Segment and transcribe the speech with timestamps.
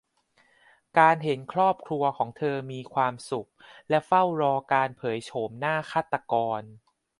[0.97, 3.49] การเห็นครอบครัวของเธอมีความสุข
[3.89, 6.61] และเฝ้ารอการเผยโฉมหน้าฆาตกร